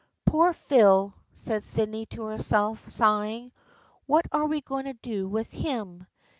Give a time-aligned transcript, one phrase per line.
[0.25, 3.51] "Poor Phil," said Sydney to herself, sighing."
[4.07, 6.07] What are we going to do with him